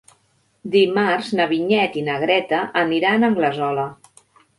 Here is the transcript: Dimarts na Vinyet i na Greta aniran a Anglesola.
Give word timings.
Dimarts 0.75 1.27
na 1.39 1.45
Vinyet 1.51 1.99
i 2.01 2.03
na 2.07 2.15
Greta 2.23 2.63
aniran 2.85 3.27
a 3.27 3.29
Anglesola. 3.33 3.85